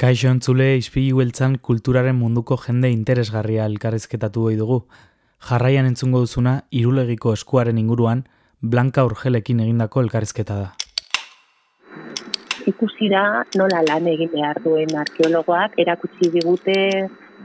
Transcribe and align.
Kaixo 0.00 0.30
entzule 0.32 0.78
izpilu 0.80 1.18
beltzan 1.18 1.58
kulturaren 1.66 2.14
munduko 2.16 2.56
jende 2.62 2.88
interesgarria 2.88 3.66
elkarrezketatu 3.68 4.46
goi 4.46 4.54
dugu. 4.56 4.78
Jarraian 5.48 5.84
entzungo 5.90 6.22
duzuna, 6.22 6.54
irulegiko 6.72 7.34
eskuaren 7.36 7.76
inguruan, 7.76 8.22
Blanka 8.62 9.04
Urgelekin 9.04 9.60
egindako 9.60 10.00
elkarrezketa 10.06 10.56
da. 10.62 10.70
Ikusi 12.72 13.10
da 13.12 13.44
nola 13.60 13.82
lan 13.90 14.08
egin 14.08 14.32
behar 14.32 14.62
duen 14.64 14.96
arkeologoak, 15.02 15.76
erakutsi 15.84 16.32
digute 16.32 16.78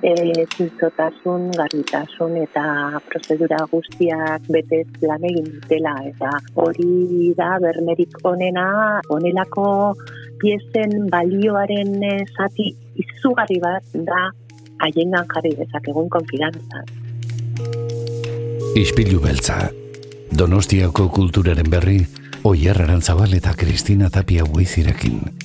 e, 0.02 0.46
zintzotasun, 0.58 1.52
garbitasun 1.56 2.38
eta 2.42 2.66
prozedura 3.10 3.60
guztiak 3.72 4.48
betez 4.52 4.88
lan 5.02 5.24
egin 5.30 5.48
dutela. 5.54 5.96
Eta 6.12 6.32
hori 6.64 7.32
da 7.38 7.56
bermerik 7.62 8.18
onena, 8.24 8.68
onelako 9.10 9.68
piezen 10.42 11.08
balioaren 11.14 11.96
e, 12.04 12.18
zati 12.36 12.72
izugarri 13.06 13.60
bat 13.64 13.98
da 14.10 14.28
haiengan 14.84 15.28
jarri 15.34 15.56
dezakegun 15.62 16.10
konfidantza. 16.10 16.84
Ispilu 18.76 19.22
beltza, 19.24 19.70
Donostiako 20.36 21.08
kulturaren 21.16 21.70
berri, 21.72 22.02
Oyer 22.44 22.82
Arantzabal 22.84 23.34
eta 23.38 23.54
Kristina 23.56 24.10
Tapia 24.12 24.44
Buizirekin. 24.44 25.45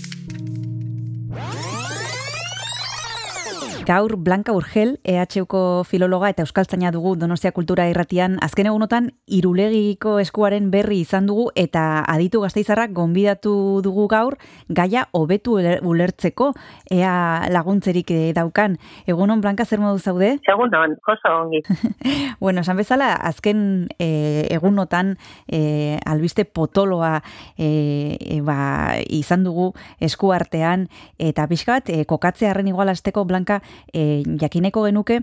Gaur 3.87 4.17
Blanca 4.17 4.53
Urgel, 4.53 4.99
EHUko 5.09 5.85
filologa 5.89 6.29
eta 6.29 6.45
euskaltzaina 6.45 6.91
dugu 6.93 7.15
Donostia 7.17 7.51
Kultura 7.57 7.87
Irratian, 7.89 8.37
azken 8.45 8.69
egunotan 8.69 9.09
irulegiko 9.27 10.19
eskuaren 10.21 10.69
berri 10.71 11.01
izan 11.01 11.27
dugu 11.27 11.47
eta 11.59 12.05
aditu 12.05 12.43
gazteizarrak 12.45 12.93
gonbidatu 12.93 13.81
dugu 13.83 14.05
gaur 14.11 14.37
gaia 14.69 15.07
hobetu 15.17 15.57
ulertzeko 15.59 16.51
ea 16.91 17.49
laguntzerik 17.51 18.13
daukan. 18.37 18.77
Egunon 19.09 19.41
Blanca 19.41 19.65
zer 19.65 19.81
modu 19.81 19.99
zaude? 19.99 20.35
Egunon, 20.45 20.99
oso 21.09 21.35
ongi. 21.41 21.63
bueno, 22.45 22.61
esan 22.61 22.77
bezala 22.77 23.15
azken 23.15 23.89
e, 23.99 24.47
egunotan 24.51 25.17
e, 25.49 25.99
albiste 26.05 26.45
potoloa 26.45 27.23
e, 27.57 28.41
ba, 28.45 29.01
izan 29.09 29.49
dugu 29.49 29.73
eskuartean 30.01 30.89
eta 31.19 31.49
pixka 31.49 31.81
bat 31.81 31.89
e, 31.89 32.05
kokatzearen 32.05 32.69
igualasteko 32.69 33.25
Blanca 33.25 33.63
e, 33.93 34.23
jakineko 34.41 34.85
genuke 34.89 35.21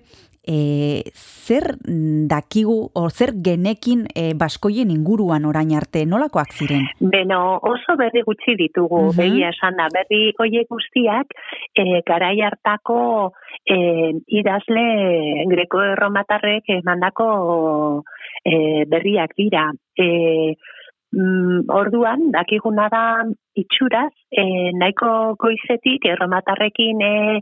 e, 0.47 1.03
zer 1.13 1.75
dakigu 2.31 2.89
o 2.93 3.09
zer 3.09 3.33
genekin 3.43 4.05
e, 4.15 4.31
baskoien 4.33 4.91
inguruan 4.93 5.45
orain 5.45 5.73
arte 5.75 6.05
nolakoak 6.07 6.53
ziren? 6.55 6.87
Beno, 6.99 7.59
oso 7.61 7.97
berri 7.99 8.23
gutxi 8.23 8.55
ditugu, 8.55 9.09
uh 9.09 9.11
-huh. 9.11 9.49
esan 9.51 9.75
da, 9.77 9.89
berri 9.93 10.31
oie 10.39 10.63
guztiak 10.69 11.35
e, 11.75 12.01
garai 12.07 12.39
hartako 12.41 13.33
e, 13.67 13.77
idazle 14.27 14.87
greko 15.51 15.83
erromatarrek 15.83 16.63
emandako 16.79 18.03
e, 18.45 18.85
berriak 18.87 19.35
dira. 19.37 19.71
E, 19.99 20.55
mm, 21.11 21.67
orduan, 21.69 22.31
dakiguna 22.31 22.87
da 22.89 23.03
itxuraz, 23.55 24.13
e, 24.31 24.71
nahiko 24.79 25.35
goizetik 25.35 26.05
erromatarrekin 26.05 27.01
e, 27.01 27.41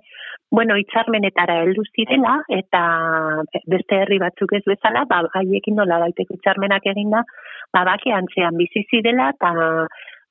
bueno, 0.51 0.77
itxarmenetara 0.77 1.59
heldu 1.63 1.83
zirela 1.95 2.35
eta 2.49 2.81
beste 3.67 4.01
herri 4.01 4.19
batzuk 4.21 4.53
ez 4.53 4.63
bezala, 4.67 5.05
ba 5.09 5.23
haiekin 5.39 5.75
nola 5.75 5.99
baiteko 6.05 6.37
itxarmenak 6.37 6.85
eginda, 6.93 7.23
ba 7.73 7.83
bake 7.87 8.13
antzean 8.13 8.57
bizi 8.57 8.85
zirela 8.89 9.31
eta 9.35 9.51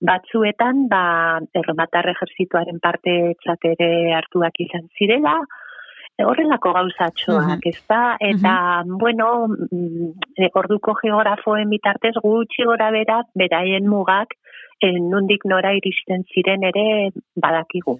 batzuetan 0.05 0.87
ba 0.89 1.05
erromatar 1.55 2.09
ejertzituaren 2.13 2.81
parte 2.81 3.35
txatere 3.43 3.91
hartuak 4.15 4.59
izan 4.67 4.89
zirela, 4.99 5.39
horrelako 6.23 6.73
gauzatxoak, 6.77 7.67
ez 7.67 7.81
da? 7.91 8.17
Eta, 8.23 8.55
bueno, 8.87 9.49
mm, 9.49 10.49
orduko 10.55 10.95
geografoen 11.01 11.71
bitartez 11.71 12.15
gutxi 12.23 12.67
gora 12.69 12.91
berat, 12.95 13.31
beraien 13.35 13.89
mugak, 13.91 14.37
en 14.85 15.09
nundik 15.11 15.45
nora 15.49 15.73
iristen 15.75 16.25
ziren 16.35 16.65
ere 16.67 17.11
badakigu. 17.41 17.97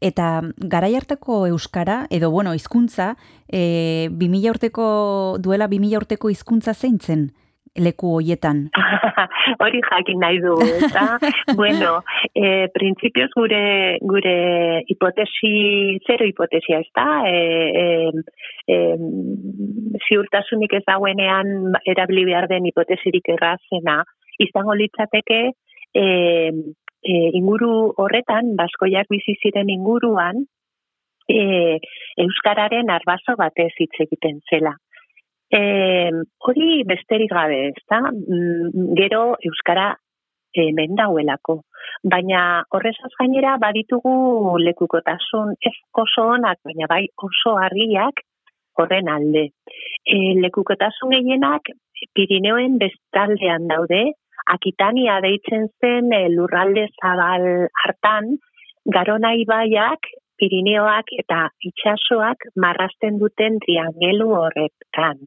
Eta 0.00 0.28
garai 0.56 0.94
hartako 0.96 1.46
euskara 1.50 2.06
edo 2.10 2.30
bueno, 2.30 2.54
hizkuntza, 2.54 3.16
eh 3.48 4.08
2000 4.10 4.50
urteko 4.50 4.86
duela 5.38 5.68
2000 5.68 5.96
urteko 6.02 6.30
hizkuntza 6.30 6.74
zeintzen 6.74 7.30
leku 7.78 8.16
hoietan? 8.18 8.66
Hori 9.62 9.80
jakin 9.86 10.20
nahi 10.20 10.40
du, 10.44 10.54
eta, 10.60 11.18
bueno, 11.60 12.02
e, 12.34 12.68
printzipioz 12.74 13.30
gure, 13.36 13.62
gure 14.12 14.36
hipotesi, 14.92 15.98
zero 16.06 16.28
hipotesia, 16.28 16.82
ez 16.82 16.90
da, 16.96 17.06
e, 17.28 18.10
e, 18.68 18.78
ziurtasunik 20.08 20.76
ez 20.78 20.84
dagoenean 20.86 21.72
erabili 21.88 22.26
behar 22.28 22.48
den 22.52 22.68
hipotesirik 22.68 23.32
errazena, 23.36 24.02
izango 24.42 24.76
litzateke, 24.76 25.42
e, 25.94 26.06
e, 27.02 27.18
inguru 27.38 27.72
horretan, 27.98 28.54
baskoiak 28.58 29.08
bizi 29.12 29.36
ziren 29.40 29.72
inguruan, 29.72 30.44
e, 31.28 31.78
Euskararen 32.22 32.90
arbazo 32.92 33.36
batez 33.38 33.72
hitz 33.80 33.94
egiten 34.04 34.40
zela. 34.50 34.76
E, 35.52 35.60
hori 36.46 36.82
besterik 36.88 37.32
gabe, 37.32 37.58
ez 37.68 37.84
da? 37.90 38.00
Mm, 38.08 38.94
gero 38.96 39.36
Euskara 39.48 39.90
hemen 40.56 40.96
dauelako. 40.96 41.58
Baina 42.14 42.42
horrezaz 42.72 43.10
gainera 43.18 43.58
baditugu 43.60 44.14
lekukotasun 44.64 45.52
ez 45.60 45.74
oso 46.04 46.26
onak, 46.36 46.60
baina 46.64 46.88
bai 46.88 47.04
oso 47.28 47.56
argiak 47.66 48.24
horren 48.80 49.08
alde. 49.12 49.50
E, 50.04 50.16
lekukotasun 50.40 51.12
gehienak 51.18 51.72
Pirineoen 52.16 52.80
bestaldean 52.80 53.68
daude, 53.70 54.02
Akitania 54.54 55.20
deitzen 55.22 55.68
zen 55.80 56.10
e, 56.16 56.24
lurralde 56.32 56.88
zabal 56.96 57.68
hartan, 57.84 58.38
Garona 58.96 59.36
ibaiak, 59.38 60.08
Pirineoak 60.42 61.12
eta 61.22 61.44
itsasoak 61.68 62.48
marrasten 62.64 63.18
duten 63.22 63.60
triangelu 63.62 64.28
horretan. 64.38 65.20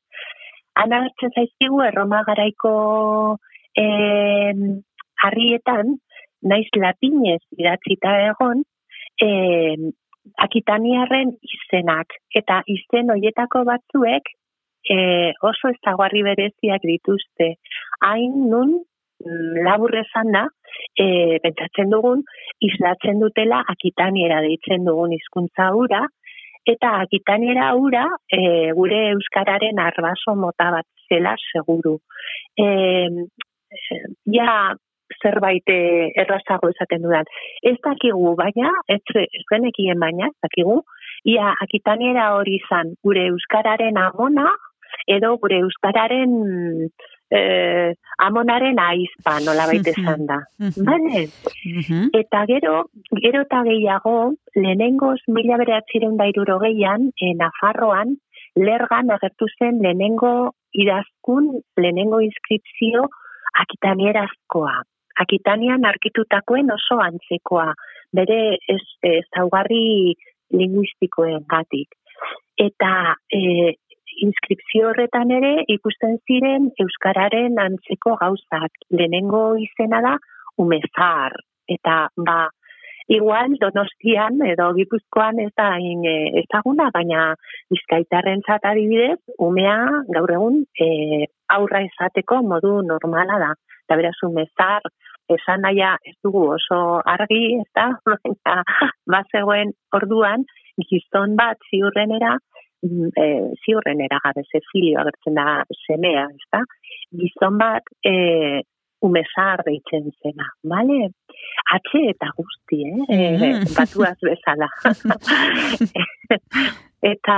Ana 0.76 1.06
hartzen 1.06 1.32
zaizkigu 1.32 1.80
erroma 1.88 2.24
garaiko 2.28 2.72
e, 3.80 3.86
harrietan, 5.24 5.94
naiz 6.52 6.68
latinez 6.76 7.40
idatzita 7.56 8.16
egon, 8.30 8.66
e, 9.24 9.30
akitaniarren 10.42 11.32
izenak 11.58 12.18
eta 12.36 12.60
izen 12.76 13.14
hoietako 13.14 13.64
batzuek 13.70 14.34
e, 14.90 14.98
oso 15.52 15.72
ezaguarri 15.78 16.26
bereziak 16.28 16.84
dituzte. 16.92 17.54
Hain 18.04 18.50
nun 18.52 18.76
labur 19.66 19.96
esan 19.96 20.32
da, 20.34 20.46
e, 21.00 21.40
pentsatzen 21.44 21.90
dugun, 21.90 22.24
islatzen 22.68 23.20
dutela 23.20 23.64
akitaniera 23.74 24.42
deitzen 24.42 24.86
dugun 24.86 25.14
hizkuntza 25.16 25.72
hura, 25.74 26.06
eta 26.66 26.96
akitaniera 27.06 27.74
hura 27.78 28.06
e, 28.34 28.72
gure 28.74 29.02
euskararen 29.14 29.80
arbaso 29.80 30.36
mota 30.36 30.72
bat 30.78 30.88
zela 31.10 31.36
seguru. 31.52 32.00
E, 32.58 32.66
ja, 34.34 34.50
zerbait 35.22 35.70
errazago 35.70 36.72
esaten 36.74 37.04
dudan. 37.04 37.28
Ez 37.62 37.78
dakigu, 37.86 38.36
baina, 38.40 38.72
ez, 38.90 39.02
ez 39.22 39.44
genekien 39.52 40.00
baina, 40.02 40.32
ez 40.32 40.48
dakigu, 40.48 40.80
ia 41.30 41.54
akitaniera 41.62 42.32
hori 42.38 42.58
izan 42.62 42.96
gure 43.06 43.28
euskararen 43.32 43.98
amona, 44.02 44.50
edo 45.12 45.36
gure 45.42 45.60
euskararen 45.66 46.34
eh, 47.38 47.94
amonaren 48.28 48.80
aizpa 48.80 49.38
nola 49.46 49.68
baita 49.70 49.92
esan 49.92 50.26
da. 50.30 50.40
Bale? 50.88 51.26
Eta 52.22 52.44
gero, 52.52 52.76
gero 53.26 53.44
eta 53.46 53.64
gehiago, 53.68 54.16
lehenengoz 54.56 55.20
mila 55.38 55.60
beratziren 55.62 56.18
da 56.20 56.28
iruro 56.32 56.60
gehian, 56.64 57.10
e, 57.20 57.34
Nafarroan, 57.40 58.16
lergan 58.56 59.12
agertu 59.16 59.50
zen 59.60 59.82
lehenengo 59.84 60.34
idazkun, 60.84 61.52
lehenengo 61.78 62.22
inskripzio 62.24 63.08
akitanierazkoa. 63.64 64.76
Akitanian 65.24 65.86
arkitutakoen 65.88 66.72
oso 66.72 67.00
antzekoa, 67.04 67.70
bere 68.16 68.40
ez, 68.72 68.84
ez 69.04 69.24
zaugarri 69.36 70.16
linguistikoen 70.56 71.46
gatik. 71.52 71.96
Eta 72.60 73.16
e, 73.32 73.76
inskripzio 74.28 74.90
horretan 74.90 75.32
ere 75.32 75.54
ikusten 75.76 76.18
ziren 76.28 76.70
euskararen 76.84 77.60
antzeko 77.60 78.16
gauzak. 78.22 78.72
Lehenengo 78.92 79.56
izena 79.62 80.02
da 80.06 80.16
umezar 80.62 81.36
eta 81.68 82.08
ba 82.16 82.50
igual 83.08 83.58
Donostian 83.62 84.40
edo 84.46 84.72
Gipuzkoan 84.74 85.40
ez 85.40 85.52
da 85.58 85.76
in, 85.78 86.06
e, 86.06 86.42
ezaguna 86.42 86.90
baina 86.94 87.36
Bizkaitarren 87.70 88.42
zat 88.48 88.66
adibidez 88.66 89.20
umea 89.38 89.78
gaur 90.16 90.32
egun 90.38 90.64
e, 90.80 91.28
aurra 91.58 91.84
izateko 91.86 92.42
modu 92.42 92.80
normala 92.82 93.38
da. 93.42 93.52
Eta 93.86 93.98
beraz 94.02 94.18
umezar 94.26 94.82
esan 95.30 95.62
naia 95.66 95.96
ez 96.06 96.16
dugu 96.24 96.48
oso 96.56 96.80
argi, 97.06 97.44
ez 97.62 97.70
da, 97.78 97.92
bazegoen 99.14 99.74
orduan, 99.94 100.46
gizon 100.90 101.36
bat 101.40 101.62
ziurrenera, 101.70 102.36
e, 102.86 103.26
ziurrenera 103.64 104.20
gabe 104.24 104.46
ze 104.52 104.62
filio 104.72 105.02
agertzen 105.02 105.38
da 105.38 105.64
semea, 105.86 106.28
ez 106.32 106.48
da, 106.52 106.64
gizon 107.22 107.60
bat 107.62 107.92
e, 108.06 108.64
umezar 109.06 109.62
deitzen 109.68 110.10
zena, 110.24 110.48
bale? 110.64 111.12
Atxe 111.76 112.02
eta 112.14 112.32
guzti, 112.38 112.82
eh? 112.90 113.06
Mm 113.10 113.72
batuaz 113.76 114.18
bezala. 114.24 114.70
eta 117.14 117.38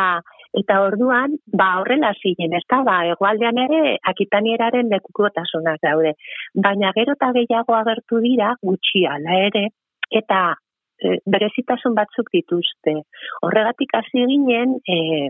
eta 0.58 0.78
orduan, 0.82 1.36
ba 1.60 1.68
horrela 1.82 2.14
ziren, 2.22 2.54
ez 2.58 2.64
da, 2.72 2.80
ba, 2.88 3.02
egualdean 3.12 3.60
ere, 3.66 3.82
akitanieraren 4.12 4.90
lekukotasunak 4.94 5.82
daude. 5.84 6.16
Baina 6.68 6.94
gero 6.96 7.18
eta 7.18 7.34
gehiago 7.36 7.76
agertu 7.78 8.22
dira, 8.24 8.54
gutxiala 8.64 9.38
ere, 9.50 9.68
eta 10.22 10.40
e, 11.02 11.18
berezitasun 11.26 11.96
batzuk 11.98 12.32
dituzte. 12.34 12.96
Horregatik 13.42 13.94
hasi 14.00 14.26
ginen, 14.32 14.80
e, 14.88 15.30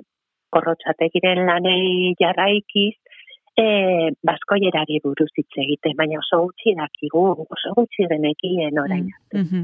korrotxategiren 0.55 1.45
lanei 1.47 2.15
jarraikiz, 2.21 2.95
e, 3.57 4.11
baskoierari 4.25 4.99
buruz 5.03 5.29
hitz 5.35 5.57
egite, 5.63 5.93
baina 5.97 6.19
oso 6.21 6.43
gutxi 6.45 6.75
dakigu, 6.77 7.23
oso 7.47 7.73
gutxi 7.77 8.05
denekien 8.09 8.79
orain. 8.79 9.09
Mm 9.33 9.45
-hmm. 9.45 9.63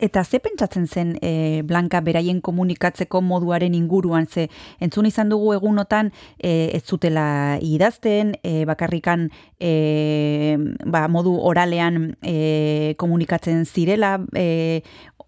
Eta 0.00 0.24
ze 0.24 0.38
pentsatzen 0.40 0.86
zen 0.86 1.16
e, 1.22 1.62
Blanka 1.62 2.00
beraien 2.00 2.40
komunikatzeko 2.40 3.20
moduaren 3.20 3.74
inguruan, 3.74 4.26
ze 4.26 4.48
entzun 4.80 5.06
izan 5.06 5.28
dugu 5.28 5.52
egunotan 5.52 6.10
e, 6.42 6.70
ez 6.72 6.84
zutela 6.84 7.58
idazten, 7.60 8.32
e, 8.42 8.64
bakarrikan 8.64 9.30
e, 9.60 10.56
ba, 10.86 11.08
modu 11.08 11.36
oralean 11.42 12.16
e, 12.22 12.94
komunikatzen 12.96 13.64
zirela, 13.64 14.18
e, 14.34 14.80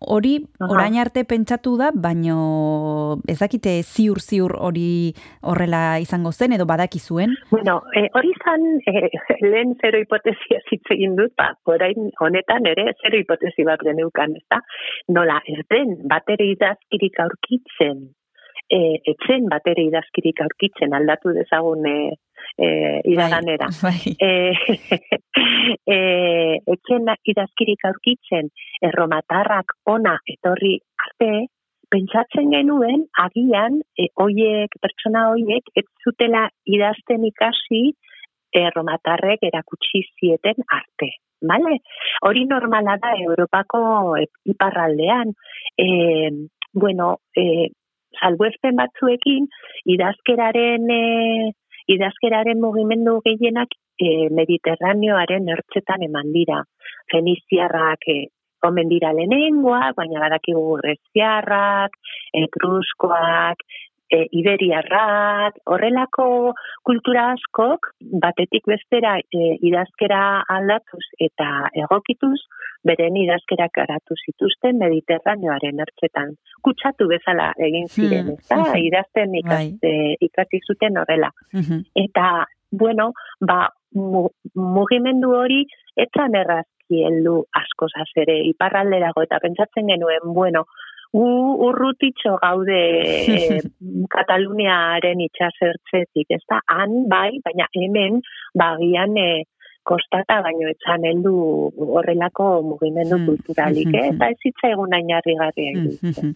hori 0.06 0.34
orain 0.66 0.96
arte 1.00 1.24
pentsatu 1.28 1.76
da, 1.80 1.90
baino 1.94 3.18
ezakite 3.28 3.74
ziur 3.82 4.20
ziur 4.20 4.56
hori 4.58 5.12
horrela 5.42 5.98
izango 6.02 6.32
zen 6.32 6.56
edo 6.56 6.66
badaki 6.66 6.98
zuen? 6.98 7.34
Bueno, 7.50 7.80
e, 7.96 8.06
hori 8.14 8.32
izan 8.34 8.66
e, 8.86 9.10
lehen 9.52 9.76
zero 9.82 10.00
hipotesia 10.02 10.62
zitze 10.68 10.96
egin 10.96 11.16
dut, 11.18 11.34
ba, 11.38 11.52
orain 11.66 12.10
honetan 12.20 12.66
ere 12.72 12.90
zero 13.02 13.20
hipotesi 13.20 13.66
bat 13.68 13.84
geneukan, 13.84 14.36
ez 14.38 14.46
da? 14.50 14.62
Nola, 15.18 15.38
ez 15.46 15.62
den, 15.70 15.96
batere 16.10 16.48
idazkirik 16.54 17.20
aurkitzen, 17.26 18.10
e, 18.72 18.80
etzen 19.14 19.48
batere 19.52 19.86
idazkirik 19.88 20.40
aurkitzen 20.44 20.94
aldatu 20.96 21.34
dezagun 21.36 21.86
e, 21.88 21.96
eh 22.58 23.00
iraganera. 23.04 23.68
Bai. 23.82 24.16
Eh 24.28 24.52
eh 25.94 26.54
etzen 26.74 27.08
idazkirik 27.24 27.84
aurkitzen 27.88 28.50
erromatarrak 28.88 29.76
ona 29.86 30.18
etorri 30.34 30.78
arte 31.06 31.48
pentsatzen 31.92 32.52
genuen 32.54 33.04
agian 33.24 33.80
e, 34.00 34.08
hoiek 34.22 34.78
pertsona 34.80 35.26
hoiek 35.32 35.68
ez 35.76 35.84
zutela 36.04 36.46
idazten 36.76 37.26
ikasi 37.28 37.82
erromatarrek 38.62 39.44
erakutsi 39.48 40.02
zieten 40.16 40.64
arte. 40.78 41.10
Vale? 41.50 41.78
Hori 42.28 42.44
normala 42.46 42.96
da 43.02 43.12
Europako 43.26 44.16
iparraldean. 44.54 45.32
Eh 45.76 46.30
bueno, 46.72 47.16
eh 47.36 47.68
salbuespen 48.20 48.76
batzuekin 48.76 49.48
idazkeraren 49.94 50.90
e, 50.90 51.02
idazkeraren 51.90 52.60
mugimendu 52.60 53.18
gehienak 53.24 53.74
e, 53.98 54.28
mediterraneoaren 54.30 55.48
ertzetan 55.56 56.06
eman 56.08 56.32
dira. 56.34 56.62
Feniziarrak 57.12 58.08
e, 58.08 58.18
omen 58.66 58.90
dira 58.90 59.12
lehenengoa, 59.16 59.92
baina 59.96 60.20
badakigu 60.22 60.78
greziarrak, 60.82 61.96
etruskoak, 62.44 63.64
e, 64.12 64.26
iberiarrak, 64.38 65.58
horrelako 65.72 66.26
kultura 66.86 67.30
askok, 67.32 67.92
batetik 68.22 68.68
bestera 68.68 69.16
e, 69.18 69.56
idazkera 69.68 70.22
aldatuz 70.56 71.04
eta 71.28 71.48
egokituz, 71.84 72.38
beren 72.86 73.16
idazkerak 73.16 73.74
garatu 73.78 74.16
zituzten 74.26 74.80
mediterraneoaren 74.82 75.82
ertzetan. 75.84 76.34
Kutsatu 76.66 77.08
bezala 77.10 77.52
egin 77.58 77.86
hmm, 77.86 77.94
ziren, 77.94 78.32
hmm. 78.32 78.40
ez 78.42 78.48
da, 78.50 78.80
idazten 78.88 79.38
ikaste, 79.42 79.92
ikasi 80.28 80.62
zuten 80.66 80.98
horrela. 81.00 81.30
Hmm. 81.54 81.84
Eta, 82.04 82.44
bueno, 82.84 83.12
ba, 83.40 83.64
mugimendu 83.94 85.34
hori, 85.38 85.62
etzan 86.00 86.36
errazki 86.38 87.02
heldu 87.06 87.42
asko 87.58 87.88
zazere, 87.92 88.38
iparralde 88.50 89.00
dago, 89.02 89.24
eta 89.26 89.38
pentsatzen 89.42 89.90
genuen, 89.92 90.32
bueno, 90.36 90.66
gu 91.12 91.28
urrutitxo 91.68 92.36
gaude 92.42 92.82
e, 93.36 93.60
Kataluniaren 94.12 95.20
itxasertzetik, 95.28 96.30
ez 96.32 96.42
da, 96.48 96.62
han 96.72 97.04
bai, 97.12 97.30
baina 97.44 97.68
hemen, 97.76 98.22
bagian, 98.58 99.16
e, 99.20 99.44
kostata 99.82 100.38
baino 100.42 100.68
etzan 100.70 101.04
heldu 101.06 101.34
horrelako 101.96 102.46
mugimendu 102.66 103.18
mm, 103.18 103.26
kulturalik, 103.26 103.88
mm, 103.88 103.98
eh? 103.98 104.10
eta 104.14 104.28
ez 104.30 104.38
hitza 104.46 104.70
egun 104.70 104.94
ainarri 104.94 105.34
mm, 105.34 106.32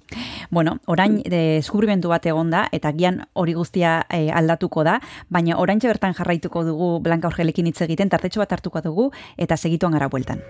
Bueno, 0.50 0.76
orain 0.86 1.20
deskubrimentu 1.22 2.10
bat 2.10 2.26
egonda 2.26 2.66
eta 2.72 2.92
gian 2.92 3.22
hori 3.34 3.54
guztia 3.54 4.00
eh, 4.10 4.30
aldatuko 4.34 4.84
da, 4.84 4.98
baina 5.30 5.58
orain 5.62 5.78
bertan 5.78 6.14
jarraituko 6.14 6.64
dugu 6.64 7.00
Blanka 7.00 7.28
Orgelekin 7.28 7.66
hitz 7.66 7.80
egiten, 7.82 8.10
tartetxo 8.10 8.40
bat 8.42 8.52
hartuko 8.52 8.82
dugu, 8.82 9.10
eta 9.38 9.56
segituan 9.56 9.92
gara 9.92 10.08
bueltan. 10.08 10.42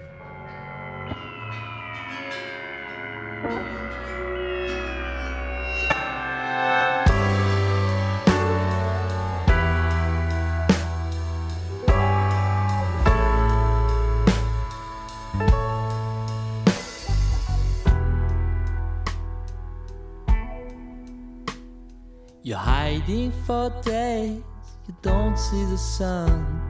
You're 23.08 23.30
for 23.30 23.70
days, 23.82 24.42
you 24.88 24.96
don't 25.00 25.38
see 25.38 25.64
the 25.66 25.78
sun. 25.78 26.60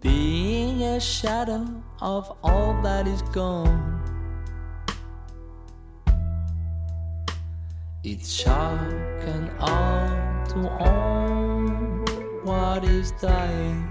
Being 0.00 0.84
a 0.84 1.00
shadow 1.00 1.66
of 2.00 2.38
all 2.44 2.80
that 2.82 3.08
is 3.08 3.22
gone. 3.22 4.00
It's 8.04 8.30
sharp 8.30 8.80
and 9.34 9.48
hard 9.58 10.48
to 10.50 10.60
own 10.86 12.04
what 12.44 12.84
is 12.84 13.10
dying. 13.20 13.88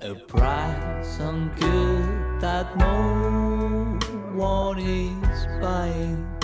A 0.00 0.14
price 0.14 1.20
on 1.20 1.50
good 1.60 2.40
that 2.40 2.74
knows 2.78 4.09
what 4.34 4.78
is 4.78 5.46
buying. 5.60 6.39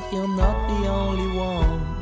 But 0.00 0.12
you're 0.12 0.28
not 0.28 0.68
the 0.68 0.88
only 0.88 1.36
one. 1.36 1.99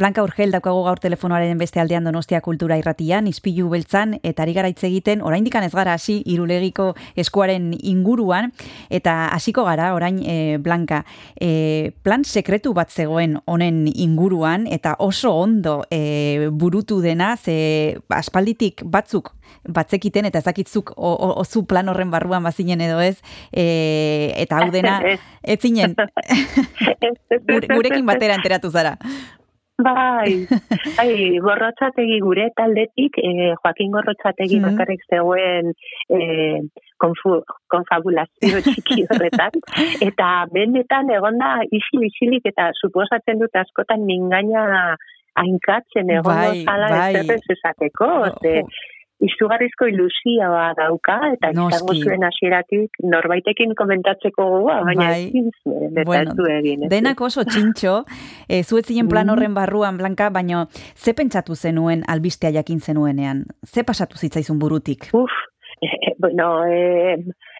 Blanka 0.00 0.22
Urgel 0.24 0.48
daukago 0.54 0.80
gaur 0.86 1.00
telefonoaren 1.02 1.58
beste 1.60 1.80
aldean 1.82 2.06
Donostia 2.08 2.40
Kultura 2.40 2.78
Irratian, 2.80 3.26
Ispilu 3.28 3.68
Beltzan 3.68 4.14
eta 4.24 4.46
ari 4.46 4.54
gara 4.56 4.70
hitz 4.72 4.80
egiten, 4.88 5.20
oraindik 5.20 5.58
ez 5.60 5.74
gara 5.74 5.92
hasi 5.92 6.22
Irulegiko 6.24 6.94
eskuaren 7.20 7.74
inguruan 7.76 8.48
eta 8.88 9.28
hasiko 9.34 9.64
gara 9.64 9.92
orain 9.92 10.22
e, 10.24 10.56
Blanka, 10.56 11.04
e, 11.36 11.92
plan 12.02 12.24
sekretu 12.24 12.72
bat 12.72 12.88
zegoen 12.90 13.36
honen 13.44 13.86
inguruan 13.92 14.66
eta 14.66 14.94
oso 14.98 15.34
ondo 15.36 15.82
e, 15.90 16.48
burutu 16.50 17.02
dena 17.02 17.36
ze 17.36 17.98
aspalditik 18.08 18.80
batzuk 18.84 19.34
batzekiten 19.68 20.24
eta 20.24 20.40
ezakitzuk 20.40 20.94
ozu 20.96 21.66
plan 21.66 21.88
horren 21.92 22.10
barruan 22.10 22.42
bazinen 22.42 22.80
edo 22.80 23.02
ez 23.04 23.18
e, 23.52 24.32
eta 24.36 24.62
hau 24.62 24.70
dena 24.70 25.00
ez. 25.04 25.60
zinen. 25.60 25.94
Gurekin 27.76 28.06
batera 28.06 28.38
enteratu 28.38 28.70
zara 28.70 28.96
Bai, 29.84 30.46
bai, 30.98 31.14
gorrotzategi 31.44 32.18
gure 32.24 32.48
taldetik, 32.56 33.18
eh, 33.22 33.52
Joaquin 33.62 33.92
gorrotzategi 33.94 34.58
mm 34.58 34.68
bakarrik 34.70 35.04
zegoen 35.08 35.72
eh, 36.16 36.60
konfu, 37.00 37.38
konfabulazio 37.72 38.60
txiki 38.66 39.06
horretan, 39.08 39.56
eta 40.04 40.30
benetan 40.52 41.10
egonda 41.16 41.56
isili-isilik 41.70 42.46
eta 42.52 42.70
suposatzen 42.82 43.40
dut 43.40 43.56
askotan 43.62 44.04
mingaina 44.08 44.96
hainkatzen 45.40 46.10
egon 46.18 46.40
bai, 46.42 46.64
zala 46.64 46.90
bai. 46.92 47.40
esateko, 47.56 48.10
oh, 48.26 48.64
izugarrizko 49.24 49.88
ilusioa 49.90 50.70
dauka, 50.78 51.16
eta 51.34 51.50
izango 51.52 51.94
zuen 51.96 52.24
hasieratik 52.24 53.00
norbaitekin 53.04 53.74
komentatzeko 53.78 54.46
gogoa, 54.54 54.80
baina 54.88 55.10
bai. 55.12 55.26
ezin 55.28 55.50
zuen, 55.62 56.00
bueno, 56.08 56.48
egin. 56.56 56.86
Denak 56.92 57.20
oso 57.26 57.44
txintxo, 57.48 57.98
e, 58.52 58.62
zuetzien 58.62 59.10
plan 59.12 59.28
mm. 59.28 59.34
horren 59.34 59.56
barruan, 59.56 60.00
Blanka, 60.00 60.30
baina 60.32 60.64
ze 60.96 61.14
pentsatu 61.16 61.56
zenuen 61.56 62.04
albistea 62.08 62.52
jakin 62.56 62.80
zenuenean? 62.80 63.44
Ze 63.66 63.84
pasatu 63.84 64.16
zitzaizun 64.16 64.58
burutik? 64.58 65.10
Uf, 65.12 65.36
e, 65.84 66.14
bueno, 66.18 66.64
e, 66.64 67.14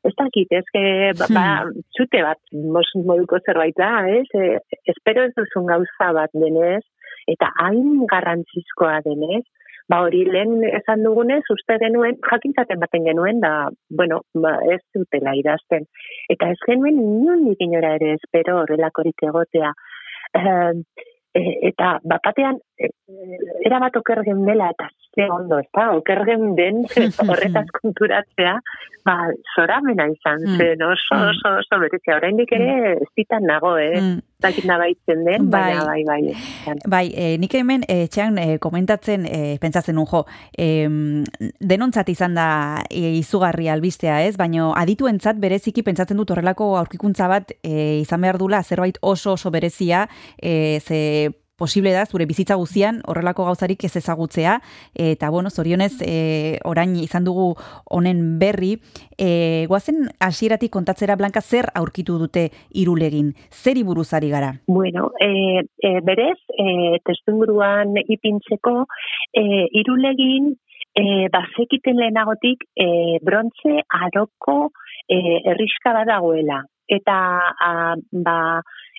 ez 0.05 0.15
dakit, 0.17 0.53
ez 0.53 0.65
que, 0.73 0.85
ba, 1.19 1.29
ba 1.29 1.47
hmm. 1.61 1.85
txute 1.93 2.25
bat, 2.25 2.41
mos, 2.73 2.89
moduko 3.05 3.41
zerbait 3.45 3.77
da, 3.77 3.93
ez? 4.09 4.27
E, 4.33 4.57
espero 4.89 5.29
ez 5.29 5.35
duzun 5.37 5.69
gauza 5.69 6.13
bat 6.17 6.33
denez, 6.33 6.83
eta 7.29 7.51
hain 7.61 8.07
garrantzizkoa 8.11 9.01
denez, 9.05 9.45
ba 9.91 10.01
hori 10.07 10.23
lehen 10.25 10.63
esan 10.71 11.03
dugunez, 11.07 11.43
uste 11.55 11.77
genuen, 11.83 12.19
jakintzaten 12.31 12.81
baten 12.83 13.07
genuen, 13.09 13.41
da, 13.43 13.53
bueno, 14.01 14.23
ba, 14.35 14.57
ez 14.75 14.81
dutela 14.95 15.35
idazten. 15.39 15.87
Eta 16.33 16.51
ez 16.55 16.59
genuen 16.67 17.01
nion 17.19 17.49
inora 17.59 17.97
ere 17.99 18.15
espero 18.19 18.61
horrelakorik 18.63 19.29
egotea. 19.31 19.73
Uh, 20.39 21.07
eta 21.35 21.93
bapatean 22.11 22.57
e, 22.79 22.89
erabat 23.67 23.97
okergen 24.01 24.43
dela 24.47 24.71
eta 24.75 24.89
ze 25.15 25.27
ondo, 25.31 25.61
ez 25.63 25.69
da, 25.77 25.91
okergen 25.95 26.57
den 26.59 26.83
horretaz 27.31 27.67
konturatzea, 27.81 28.57
ba, 29.07 29.17
zoramena 29.55 30.09
izan 30.11 30.43
mm. 30.47 30.57
zen, 30.59 30.83
oso, 30.87 31.15
mm. 31.15 31.29
oso, 31.31 31.55
oso, 31.63 31.81
berezia, 31.83 32.19
oraindik 32.19 32.53
ere 32.59 32.73
mm. 32.73 33.07
ez 33.07 33.11
ditan 33.19 33.47
nago, 33.47 33.77
eh? 33.79 34.01
Mm. 34.01 34.19
Zakit 34.41 34.65
nabaitzen 34.69 35.25
den, 35.27 35.49
bai, 35.53 35.75
bai, 35.85 36.05
bai. 36.07 36.77
Bai, 36.89 37.05
e, 37.13 37.37
nik 37.41 37.55
hemen, 37.59 37.85
e, 37.89 38.07
txan, 38.13 38.39
e, 38.41 38.59
komentatzen, 38.63 39.27
e, 39.29 39.59
pentsatzen 39.61 39.99
un 40.01 40.09
jo, 40.09 40.25
e, 40.57 40.87
denontzat 41.61 42.09
izan 42.13 42.39
da 42.39 42.49
e, 42.89 43.17
izugarri 43.19 43.69
albistea, 43.73 44.23
ez? 44.27 44.37
Baina 44.41 44.71
adituentzat 44.81 45.41
bereziki 45.43 45.85
pentsatzen 45.87 46.19
dut 46.21 46.33
horrelako 46.33 46.73
aurkikuntza 46.81 47.29
bat 47.31 47.53
e, 47.61 48.01
izan 48.01 48.25
behar 48.25 48.41
dula, 48.41 48.63
zerbait 48.63 48.99
oso 49.01 49.37
oso 49.37 49.53
berezia, 49.53 50.07
e, 50.41 50.81
ze 50.81 51.01
posible 51.61 51.93
da 51.93 52.07
zure 52.09 52.27
bizitza 52.27 52.57
guzian 52.57 53.03
horrelako 53.07 53.45
gauzarik 53.51 53.85
ez 53.85 53.93
ezagutzea. 54.01 54.59
Eta 54.95 55.31
bueno 55.31 55.53
zorionez 55.53 55.93
e, 56.01 56.59
orain 56.65 56.97
izan 56.97 57.29
dugu 57.29 57.53
honen 57.97 58.39
berri 58.41 58.73
e, 59.19 59.67
goazen 59.69 60.09
hasieratik 60.25 60.73
kontatzera 60.73 61.19
blanka 61.21 61.45
zer 61.45 61.69
aurkitu 61.75 62.19
dute 62.19 62.49
irulegin? 62.83 63.35
Zer 63.51 63.85
buruzari 63.85 64.31
gara? 64.31 64.55
Bueno 64.67 65.13
e, 65.21 65.63
e, 65.79 65.93
berez 66.05 66.39
e, 66.57 66.99
testuinguruan 67.07 67.95
ipintzeko 68.07 68.75
e, 69.33 69.45
irulegin 69.83 70.55
e, 70.95 71.29
bazekiten 71.33 72.01
lehenagotik 72.01 72.67
e, 72.75 73.19
brontze 73.23 73.85
aroko 74.03 74.59
e, 75.09 75.17
erriska 75.53 75.95
badagoela 75.97 76.65
eta 76.91 77.17
a, 77.55 77.95
ba 78.13 78.39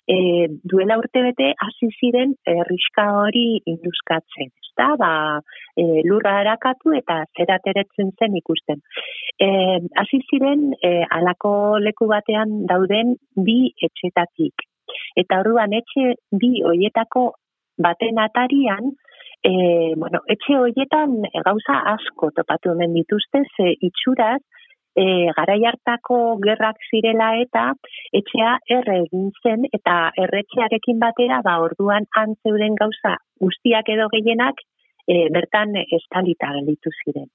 e, 0.08 0.48
duela 0.64 0.98
urte 0.98 1.22
bete 1.22 1.52
hasi 1.64 1.88
ziren 1.98 2.34
erriska 2.46 3.04
hori 3.20 3.62
induzkatzen, 3.66 4.50
ezta? 4.72 4.88
Ba, 4.98 5.40
e, 5.76 6.02
lurra 6.08 6.40
erakatu 6.40 6.94
eta 6.96 7.22
zerateretzen 7.36 8.12
zen 8.18 8.36
ikusten. 8.36 8.82
E, 9.38 9.48
hasi 9.96 10.22
ziren 10.30 10.72
e, 10.82 11.04
alako 11.10 11.78
leku 11.78 12.08
batean 12.08 12.66
dauden 12.66 13.16
bi 13.36 13.72
etxetatik. 13.80 14.66
Eta 15.16 15.40
orduan 15.40 15.72
etxe 15.72 16.14
bi 16.32 16.62
hoietako 16.66 17.32
baten 17.78 18.18
atarian, 18.18 18.92
e, 19.42 19.52
bueno, 19.96 20.22
etxe 20.28 20.58
hoietan 20.58 21.22
gauza 21.44 21.78
asko 21.94 22.30
topatu 22.36 22.74
hemen 22.74 22.94
dituzte, 22.94 23.44
ze 23.56 23.74
itxuraz, 23.80 24.40
e, 24.96 25.04
garai 25.36 25.60
hartako 25.70 26.18
gerrak 26.44 26.82
zirela 26.90 27.30
eta 27.44 27.64
etxea 28.20 28.52
erre 28.78 28.98
egin 29.04 29.30
zen 29.42 29.64
eta 29.72 29.96
erretxearekin 30.24 31.00
batera 31.04 31.40
ba 31.46 31.58
orduan 31.64 32.08
antzeuden 32.24 32.76
gauza 32.82 33.16
guztiak 33.40 33.88
edo 33.96 34.08
gehienak 34.14 34.60
e, 35.08 35.28
bertan 35.34 35.74
estalita 35.82 36.52
gelditu 36.58 36.92
ziren. 37.02 37.28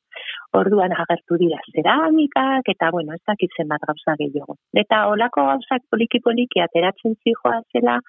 Orduan 0.60 0.94
agertu 1.04 1.38
dira 1.42 1.60
ceramikak 1.74 2.70
eta 2.76 2.92
bueno, 2.92 3.18
ez 3.18 3.24
dakitzen 3.28 3.68
bat 3.68 3.84
gauza 3.90 4.16
gehiago. 4.22 4.58
Eta 4.74 5.06
olako 5.12 5.46
gauzak 5.52 5.84
poliki-poliki 5.92 6.64
ateratzen 6.64 7.18
zijoa 7.24 7.62
zela 7.74 8.00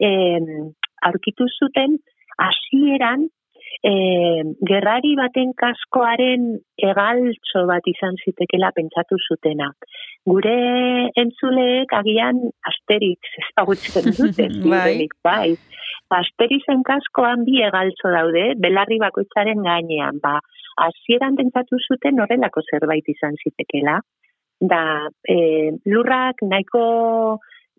e, 0.00 0.10
aurkitu 1.08 1.46
zuten 1.58 1.98
hasieran 2.38 3.28
e, 3.82 3.92
gerrari 4.70 5.14
baten 5.18 5.52
kaskoaren 5.62 6.46
egaltzo 6.90 7.64
bat 7.70 7.86
izan 7.86 8.18
zitekela 8.24 8.70
pentsatu 8.76 9.18
zutena. 9.28 9.70
Gure 10.28 10.58
entzuleek 11.22 11.92
agian 12.00 12.40
asterik 12.70 13.32
ezagutzen 13.42 14.10
dute, 14.18 14.48
bai. 14.68 15.08
bai. 15.24 15.50
Asterizen 16.18 16.82
kaskoan 16.88 17.44
bi 17.44 17.60
egaltzo 17.64 18.10
daude, 18.14 18.54
belarri 18.62 18.96
bakoitzaren 19.02 19.60
gainean, 19.64 20.20
ba, 20.22 20.38
hasieran 20.80 21.36
pentsatu 21.36 21.76
zuten 21.84 22.20
horrelako 22.22 22.62
zerbait 22.70 23.08
izan 23.12 23.36
zitekela. 23.42 23.98
Da, 24.58 24.82
e, 25.22 25.36
lurrak 25.86 26.40
nahiko 26.42 26.84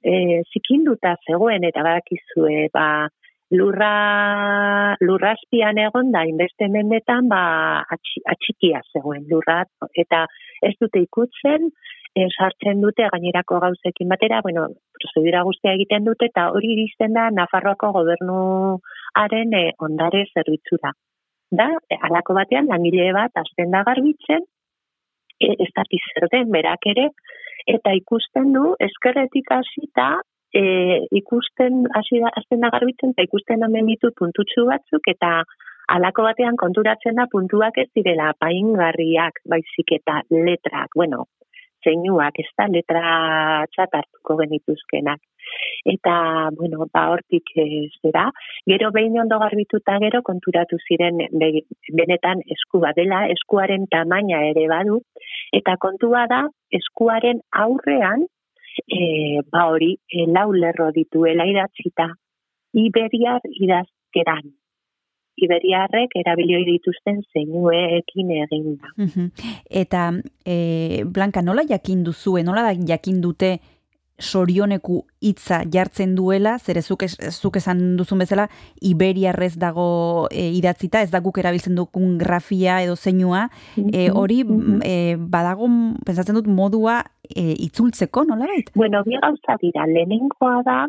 e, 0.03 0.43
zikinduta 0.53 1.15
zegoen 1.27 1.65
eta 1.67 1.83
badakizue, 1.83 2.69
ba, 2.73 3.09
lurra 3.51 4.95
lurraspian 5.01 5.77
egon 5.81 6.11
da 6.13 6.23
inbeste 6.29 6.67
mendetan 6.69 7.29
ba 7.29 7.41
atxikia 7.89 8.81
zegoen 8.93 9.25
lurra. 9.31 9.63
Eta 10.03 10.25
ez 10.61 10.75
dute 10.81 11.01
ikutzen 11.01 11.69
e, 12.15 12.27
sartzen 12.29 12.81
dute 12.85 13.09
gainerako 13.15 13.59
gauzekin 13.65 14.09
batera 14.13 14.41
bueno 14.45 14.67
prozedura 14.99 15.43
guztia 15.47 15.73
egiten 15.77 16.05
dute 16.05 16.29
eta 16.29 16.49
hori 16.53 16.73
iristen 16.75 17.13
da 17.17 17.29
Nafarroako 17.33 17.91
gobernuaren 17.97 19.57
e, 19.61 19.65
ondare 19.89 20.25
zerbitzura. 20.33 20.93
Da 21.51 21.69
alako 22.05 22.37
batean 22.37 22.69
langile 22.69 23.11
bat 23.17 23.31
hasten 23.41 23.71
da 23.73 23.83
garbitzen 23.83 24.45
e, 25.39 25.53
ez 25.65 25.71
da 25.75 25.83
zer 25.89 26.29
den 26.31 26.51
berak 26.51 26.85
ere 26.93 27.09
eta 27.67 27.93
ikusten 27.97 28.53
du 28.53 28.75
eskerretik 28.79 29.49
hasita 29.51 30.09
e, 30.53 30.61
ikusten 31.21 31.85
hasi 31.95 32.21
da 32.23 32.31
azten 32.41 32.61
da 32.63 32.69
garbitzen 32.75 33.15
eta 33.15 33.25
ikusten 33.27 33.65
hemen 33.65 33.89
ditu 33.91 34.11
puntutxu 34.19 34.65
batzuk 34.69 35.11
eta 35.13 35.31
alako 35.95 36.25
batean 36.27 36.57
konturatzen 36.57 37.17
da 37.21 37.25
puntuak 37.31 37.77
ez 37.83 37.89
direla 37.95 38.31
paingarriak 38.39 39.41
baizik 39.49 39.97
eta 39.99 40.21
letrak, 40.29 40.93
bueno, 40.95 41.25
zeinuak, 41.85 42.39
ez 42.43 42.49
da 42.57 42.67
letra 42.67 43.03
txatartuko 43.73 44.37
genituzkenak. 44.43 45.21
Eta, 45.87 46.13
bueno, 46.57 46.85
ba, 46.93 47.05
hortik 47.13 47.47
ez 47.57 47.95
dira, 48.03 48.27
gero 48.69 48.91
behin 48.93 49.17
ondo 49.23 49.39
garbituta 49.41 49.95
gero 50.03 50.21
konturatu 50.27 50.77
ziren 50.85 51.23
benetan 51.97 52.43
esku 52.55 52.83
dela, 52.97 53.23
eskuaren 53.33 53.87
tamaina 53.89 54.43
ere 54.51 54.67
badu, 54.69 54.99
eta 55.53 55.77
kontua 55.81 56.27
da 56.29 56.43
eskuaren 56.69 57.41
aurrean 57.65 58.27
e, 58.87 59.41
ba 59.51 59.67
hori, 59.71 59.93
e, 60.07 60.25
lau 60.27 60.51
lerro 60.53 60.91
dituela 60.95 61.45
idatzita, 61.49 62.09
Iberiar 62.77 63.41
idazkeran. 63.49 64.51
Iberiarrek 65.39 66.13
erabilioi 66.19 66.65
dituzten 66.67 67.21
zeinuekin 67.33 68.31
egin 68.35 68.75
da. 68.75 68.91
Eta, 69.81 70.09
e, 70.45 71.03
Blanka, 71.05 71.41
nola 71.41 71.63
jakin 71.69 72.03
duzue, 72.03 72.43
nola 72.43 72.73
jakin 72.75 73.21
dute 73.23 73.53
sorioneku 74.19 75.03
hitza 75.23 75.63
jartzen 75.71 76.15
duela, 76.15 76.57
zer 76.59 76.81
zuk, 76.81 77.05
zuk 77.31 77.57
esan 77.59 77.97
duzun 77.97 78.23
bezala, 78.23 78.47
Iberiarrez 78.85 79.55
dago 79.59 80.27
e, 80.31 80.49
idatzita, 80.59 81.01
ez 81.01 81.11
da 81.11 81.21
guk 81.23 81.39
erabiltzen 81.41 81.75
dukun 81.75 82.17
grafia 82.21 82.79
edo 82.83 82.95
zeinua, 82.95 83.47
e, 83.77 84.09
hori 84.11 84.43
e, 84.85 85.15
badago, 85.19 85.69
pensatzen 86.05 86.37
dut, 86.39 86.47
modua 86.47 87.01
e, 87.23 87.53
itzultzeko, 87.67 88.25
nola 88.29 88.49
bait? 88.51 88.71
Bueno, 88.75 89.03
bi 89.07 89.19
gauza 89.19 89.57
dira, 89.61 89.87
lehenengoa 89.89 90.61
da, 90.67 90.79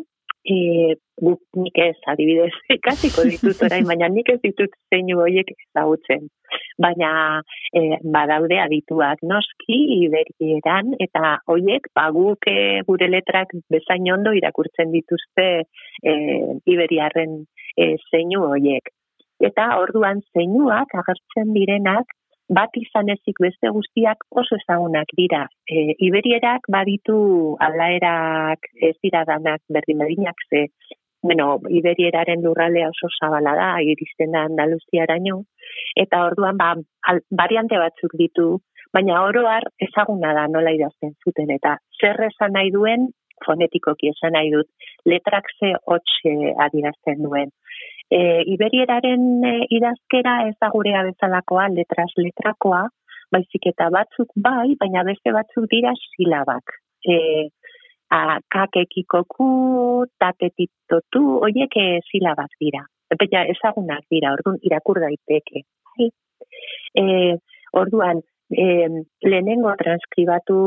e, 0.45 0.95
guk 1.21 1.41
nik 1.57 1.77
ez, 1.77 1.95
adibidez, 2.09 2.53
ikasiko 2.77 3.25
ditut 3.29 3.63
orain, 3.67 3.85
baina 3.87 4.09
nik 4.11 4.29
ez 4.33 4.39
ditut 4.43 4.73
zeinu 4.93 5.19
horiek 5.21 5.51
ezagutzen. 5.55 6.29
Baina 6.81 7.11
e, 7.77 7.99
badaude 8.15 8.57
adituak 8.63 9.21
noski, 9.23 9.77
iberieran, 10.05 10.95
eta 11.05 11.37
horiek, 11.51 11.87
baguk 11.97 12.49
e, 12.49 12.81
gure 12.87 13.09
letrak 13.11 13.53
bezain 13.71 14.09
ondo 14.13 14.33
irakurtzen 14.37 14.91
dituzte 14.95 15.49
e, 15.61 16.15
iberiarren 16.65 17.43
e, 17.77 17.93
zeinu 18.09 18.47
horiek. 18.49 18.91
Eta 19.41 19.71
orduan 19.81 20.21
zeinuak 20.35 20.91
agertzen 21.01 21.53
direnak 21.55 22.11
bat 22.57 22.75
izan 22.79 23.09
ezik 23.13 23.39
beste 23.43 23.71
guztiak 23.75 24.25
oso 24.41 24.57
ezagunak 24.59 25.11
dira. 25.17 25.45
E, 25.65 25.95
Iberierak 26.07 26.67
baditu 26.75 27.19
aldaerak 27.67 28.67
ez 28.89 28.95
dira 29.03 29.23
danak 29.29 29.61
berdin 29.69 30.03
berdinak 30.03 30.43
ze, 30.49 30.65
bueno, 31.23 31.59
Iberieraren 31.79 32.43
lurralea 32.43 32.89
oso 32.89 33.07
zabala 33.19 33.55
da, 33.55 33.69
iristen 33.93 34.35
da 34.35 34.43
Andaluziaraino, 34.49 35.43
eta 36.03 36.25
orduan 36.27 36.59
ba, 36.59 36.73
al, 37.07 37.23
variante 37.43 37.79
batzuk 37.79 38.17
ditu, 38.19 38.49
baina 38.93 39.23
oroar 39.23 39.69
ezaguna 39.87 40.33
da 40.35 40.47
nola 40.51 40.75
idazten 40.75 41.15
zuten, 41.23 41.53
eta 41.55 41.77
zer 42.01 42.19
esan 42.27 42.57
nahi 42.57 42.73
duen, 42.75 43.11
fonetikoki 43.45 44.11
esan 44.11 44.35
nahi 44.35 44.51
dut, 44.53 44.67
letrak 45.07 45.47
ze 45.59 45.71
hotxe 45.87 46.35
adirazten 46.67 47.23
duen 47.23 47.53
e, 48.11 48.43
iberieraren 48.53 49.23
e, 49.47 49.53
idazkera 49.77 50.35
ez 50.49 50.55
da 50.61 50.69
gurea 50.73 51.03
bezalakoa, 51.07 51.69
letras 51.75 52.11
letrakoa, 52.17 52.83
baizik 53.31 53.69
eta 53.71 53.87
batzuk 53.95 54.33
bai, 54.47 54.75
baina 54.79 55.05
beste 55.07 55.33
batzuk 55.35 55.69
dira 55.71 55.93
silabak. 56.03 56.75
E, 57.07 57.15
a, 58.11 58.39
kakekikoku, 58.55 59.51
tapetitotu, 60.19 61.23
oiek 61.47 61.77
e, 61.79 61.87
silabak 62.11 62.59
dira. 62.59 62.83
Baina 63.21 63.45
ezagunak 63.53 64.03
dira, 64.11 64.35
orduan 64.35 64.59
irakur 64.67 64.99
daiteke. 65.03 65.63
Bai? 65.95 66.11
E, 66.99 67.05
orduan, 67.79 68.21
e, 68.51 68.65
lehenengo 69.23 69.71
transkribatu 69.79 70.59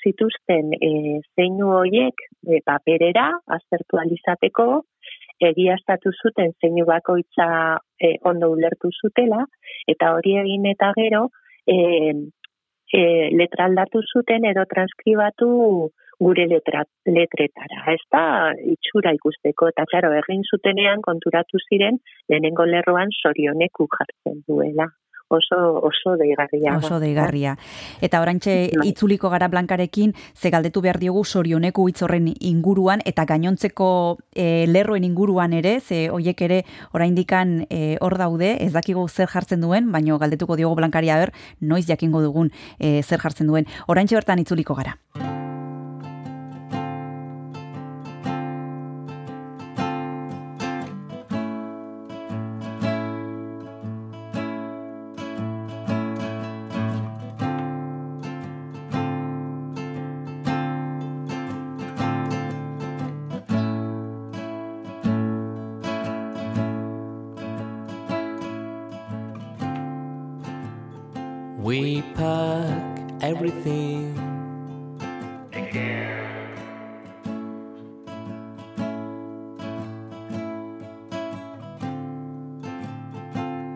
zituzten 0.00 0.72
e, 0.80 1.20
zeinu 1.36 1.72
hoiek 1.76 2.24
e, 2.48 2.60
paperera, 2.64 3.30
aztertu 3.58 4.00
alizateko, 4.00 4.68
egiaztatu 5.40 6.12
zuten 6.22 6.52
zeinu 6.60 6.84
bakoitza 6.86 7.78
e, 8.00 8.16
ondo 8.30 8.50
ulertu 8.54 8.90
zutela, 8.90 9.44
eta 9.86 10.12
hori 10.16 10.36
egin 10.42 10.66
eta 10.72 10.92
gero 10.98 11.28
e, 11.66 11.76
e, 12.92 13.02
letra 13.36 13.68
aldatu 13.70 14.02
zuten 14.12 14.44
edo 14.50 14.66
transkribatu 14.70 15.48
gure 16.18 16.46
letra, 16.50 16.82
letretara. 17.06 17.84
Ez 17.94 18.02
da 18.10 18.22
itxura 18.74 19.12
ikusteko, 19.14 19.68
eta 19.70 19.84
klaro, 19.90 20.10
egin 20.18 20.42
zutenean 20.50 21.02
konturatu 21.02 21.60
ziren 21.68 22.00
lehenengo 22.28 22.66
lerroan 22.66 23.14
sorioneku 23.22 23.86
jartzen 23.94 24.42
duela 24.48 24.88
oso 25.28 25.80
oso 25.82 26.16
deigarria. 26.16 26.76
Oso 26.76 26.98
deigarria. 27.00 27.56
Eta 28.00 28.20
orantxe 28.20 28.70
bai. 28.74 28.88
itzuliko 28.88 29.30
gara 29.30 29.48
blankarekin, 29.48 30.14
ze 30.34 30.50
galdetu 30.50 30.80
behar 30.80 30.98
diogu 30.98 31.24
sorioneku 31.24 31.88
hitzorren 31.88 32.32
inguruan, 32.40 33.02
eta 33.04 33.24
gainontzeko 33.28 34.18
e, 34.34 34.66
lerroen 34.66 35.04
inguruan 35.04 35.52
ere, 35.52 35.78
ze 35.80 36.08
hoiek 36.08 36.40
ere 36.48 36.62
oraindikan 36.92 37.66
e, 37.70 37.96
hor 38.00 38.18
daude, 38.18 38.56
ez 38.60 38.72
dakigu 38.72 39.08
zer 39.08 39.28
jartzen 39.28 39.60
duen, 39.60 39.92
baino 39.92 40.18
galdetuko 40.18 40.56
diogu 40.56 40.76
blankaria 40.80 41.18
ber, 41.18 41.34
noiz 41.60 41.86
jakingo 41.86 42.22
dugun 42.22 42.52
e, 42.78 43.02
zer 43.02 43.20
jartzen 43.20 43.46
duen. 43.46 43.68
Orantxe 43.86 44.16
bertan 44.18 44.40
itzuliko 44.44 44.74
gara. 44.74 44.96
We 71.58 72.02
pack 72.14 73.10
everything 73.20 74.16
again. 75.52 76.56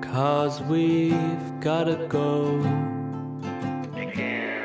Cause 0.01 0.63
we've 0.63 1.61
gotta 1.61 2.07
go 2.09 2.61
again. 3.97 4.61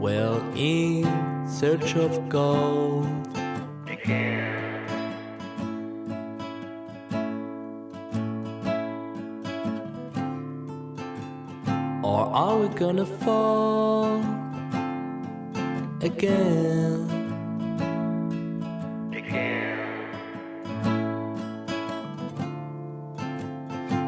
Well, 0.00 0.42
in 0.56 1.46
search 1.46 1.94
of 1.96 2.30
gold. 2.30 2.81
gonna 12.82 13.06
fall 13.06 14.18
again. 16.00 17.06
again. 19.12 19.78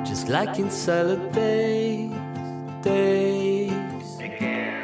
Just 0.04 0.28
like 0.28 0.58
in 0.58 0.70
salad 0.72 1.22
days, 1.30 2.10
days. 2.82 4.18
Again. 4.18 4.74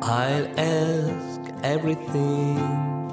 I'll 0.00 0.48
ask 0.58 1.40
everything. 1.62 3.03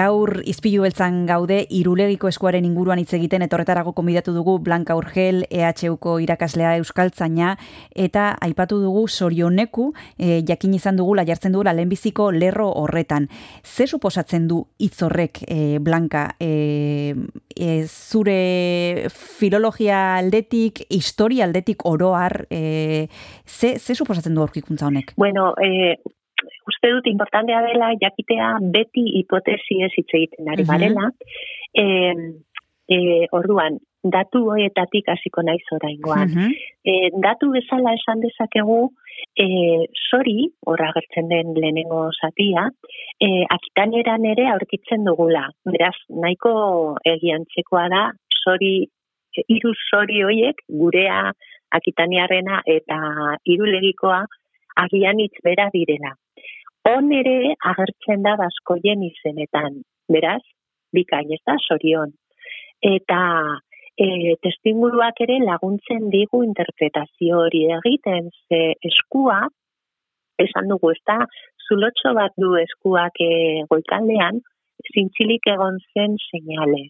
Gaur 0.00 0.38
izpilu 0.48 0.84
beltzan 0.86 1.24
gaude 1.28 1.58
irulegiko 1.76 2.28
eskuaren 2.30 2.64
inguruan 2.64 3.00
hitz 3.02 3.10
egiten 3.18 3.42
etorretarago 3.44 3.92
konbidatu 3.92 4.32
dugu 4.32 4.54
Blanca 4.64 4.94
Urgel, 4.96 5.42
EHUko 5.50 6.14
irakaslea 6.24 6.76
Euskaltzaina 6.78 7.50
eta 8.06 8.30
aipatu 8.46 8.78
dugu 8.80 9.02
sorioneku 9.08 9.90
e, 10.16 10.40
jakin 10.48 10.76
izan 10.78 10.96
dugula 11.00 11.26
jartzen 11.28 11.52
dugula 11.52 11.74
lehenbiziko 11.76 12.30
lerro 12.32 12.70
horretan. 12.80 13.28
Ze 13.64 13.86
suposatzen 13.86 14.46
du 14.48 14.62
hitz 14.78 15.02
horrek 15.04 15.42
e, 15.46 15.58
Blanca 15.84 16.30
e, 16.40 17.14
e, 17.56 17.84
zure 17.84 19.08
filologia 19.10 20.00
aldetik, 20.16 20.86
historia 20.88 21.44
aldetik 21.44 21.84
oroar 21.84 22.46
e, 22.48 23.08
ze, 23.44 23.76
ze 23.78 23.94
suposatzen 23.98 24.34
du 24.34 24.46
aurkikuntza 24.46 24.88
honek? 24.88 25.12
Bueno, 25.16 25.52
eh, 25.60 25.98
uste 26.68 26.90
dut 26.92 27.06
importantea 27.06 27.62
dela 27.66 27.92
jakitea 28.00 28.58
beti 28.72 29.04
hipotesi 29.18 29.82
ez 29.82 29.92
hitz 29.96 30.10
egiten 30.12 30.48
ari 30.48 30.64
Mhm. 30.64 30.70
garela. 30.70 31.10
Eh, 31.74 32.14
eh, 32.88 33.26
orduan, 33.32 33.78
datu 34.02 34.44
hoietatik 34.50 35.08
hasiko 35.12 35.42
naiz 35.42 35.64
oraingoan. 35.72 36.28
Mhm. 36.28 36.52
E, 36.84 37.10
datu 37.20 37.50
bezala 37.52 37.92
esan 37.94 38.20
dezakegu, 38.20 38.90
e, 39.36 39.46
sori, 40.10 40.48
horra 40.66 40.88
agertzen 40.88 41.28
den 41.28 41.52
lehenengo 41.54 42.08
zatia, 42.20 42.70
e, 43.20 43.44
akitaneran 43.44 44.24
ere 44.24 44.48
aurkitzen 44.48 45.04
dugula. 45.04 45.48
Beraz, 45.64 45.96
nahiko 46.08 46.96
egiantzekoa 47.04 47.88
da, 47.88 48.02
sori, 48.42 48.88
e, 49.36 49.44
hiru 49.48 49.74
sori 49.90 50.22
hoiek, 50.22 50.64
gurea, 50.68 51.32
akitaniarrena 51.70 52.62
eta 52.66 52.96
irulegikoa, 53.44 54.24
agian 54.76 55.20
hitz 55.20 55.36
bera 55.44 55.68
direla. 55.72 56.16
On 56.88 57.10
ere 57.12 57.54
agertzen 57.70 58.22
da 58.24 58.36
baskoien 58.40 59.02
izenetan. 59.04 59.82
Beraz, 60.08 60.42
bikain 60.96 61.32
ez 61.34 61.40
da, 61.46 61.56
sorion. 61.60 62.14
Eta 62.80 63.20
e, 64.00 64.36
testinguruak 64.40 65.20
ere 65.26 65.36
laguntzen 65.44 66.08
digu 66.14 66.40
interpretazio 66.46 67.42
hori 67.44 67.66
egiten, 67.76 68.30
ze 68.48 68.60
eskua, 68.90 69.42
esan 70.40 70.72
dugu, 70.72 70.94
ez 70.96 71.02
da, 71.12 71.18
zulotxo 71.66 72.14
bat 72.16 72.32
du 72.40 72.54
eskuak 72.62 73.20
e, 73.20 73.30
goikaldean, 73.68 74.40
zintzilik 74.94 75.52
egon 75.52 75.76
zen 75.92 76.16
seinale. 76.30 76.86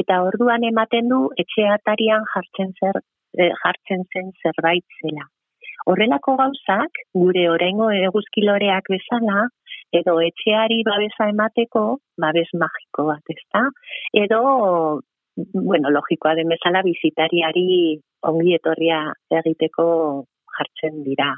Eta 0.00 0.22
orduan 0.24 0.64
ematen 0.64 1.12
du, 1.12 1.20
etxe 1.44 1.68
atarian 1.76 2.24
jartzen, 2.32 2.72
zer, 2.80 3.02
e, 3.36 3.52
jartzen 3.60 4.08
zen 4.08 4.32
zerbait 4.40 5.00
zela. 5.02 5.28
Horrelako 5.90 6.36
gauzak, 6.38 7.00
gure 7.18 7.48
oraingo 7.50 7.88
eguzkiloreak 7.90 8.90
bezala, 8.92 9.48
edo 9.98 10.18
etxeari 10.24 10.82
babesa 10.86 11.28
emateko, 11.32 11.84
babes 12.24 12.48
magiko 12.54 13.08
bat, 13.10 13.34
ezta? 13.34 13.64
Edo 14.24 14.42
bueno, 15.36 15.90
logikoa 15.90 16.34
den 16.36 16.52
bezala 16.52 16.82
bizitariari 16.86 17.98
ongi 18.28 18.54
etorria 18.58 19.00
egiteko 19.40 19.86
jartzen 20.58 21.02
dira. 21.06 21.32